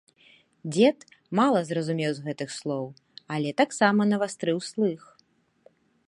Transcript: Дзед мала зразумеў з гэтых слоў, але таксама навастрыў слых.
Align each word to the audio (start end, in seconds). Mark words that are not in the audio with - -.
Дзед 0.75 0.99
мала 1.39 1.59
зразумеў 1.69 2.11
з 2.19 2.23
гэтых 2.29 2.49
слоў, 2.59 2.85
але 3.35 3.49
таксама 3.61 4.01
навастрыў 4.13 4.57
слых. 4.69 5.01